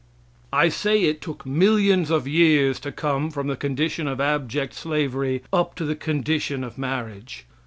I 0.51 0.69
say 0.69 1.03
it 1.03 1.21
took 1.21 1.45
millions 1.45 2.09
of 2.09 2.27
years 2.27 2.79
to 2.79 2.91
come 2.91 3.29
from 3.29 3.45
the 3.45 3.55
condition 3.55 4.07
of 4.07 4.19
abject 4.19 4.73
slavery 4.73 5.43
up 5.53 5.75
to 5.75 5.85
the 5.85 5.95
condition 5.95 6.63
of 6.63 6.75
marriage. 6.75 7.45